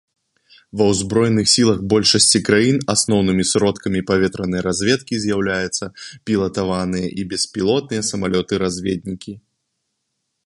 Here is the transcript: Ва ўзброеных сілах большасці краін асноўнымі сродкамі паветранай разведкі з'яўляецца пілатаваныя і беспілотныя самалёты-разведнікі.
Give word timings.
Ва 0.79 0.85
ўзброеных 0.91 1.49
сілах 1.55 1.79
большасці 1.91 2.39
краін 2.47 2.77
асноўнымі 2.93 3.43
сродкамі 3.51 4.01
паветранай 4.11 4.65
разведкі 4.67 5.21
з'яўляецца 5.25 5.89
пілатаваныя 6.29 7.07
і 7.21 7.27
беспілотныя 7.35 8.01
самалёты-разведнікі. 8.11 9.33